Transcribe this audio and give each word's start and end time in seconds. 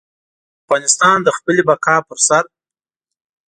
افغانستان 0.63 1.17
د 1.23 1.29
خپلې 1.37 1.61
بقا 1.67 1.95
پر 2.07 2.17
سر. 2.27 2.43